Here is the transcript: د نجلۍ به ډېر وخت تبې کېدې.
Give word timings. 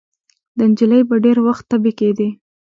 د 0.57 0.59
نجلۍ 0.69 1.01
به 1.09 1.15
ډېر 1.25 1.37
وخت 1.47 1.63
تبې 1.71 1.91
کېدې. 1.99 2.29